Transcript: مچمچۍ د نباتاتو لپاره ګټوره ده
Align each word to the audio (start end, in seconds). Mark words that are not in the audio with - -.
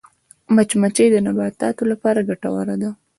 مچمچۍ 0.55 1.07
د 1.11 1.15
نباتاتو 1.25 1.83
لپاره 1.91 2.25
ګټوره 2.29 2.75
ده 2.81 2.89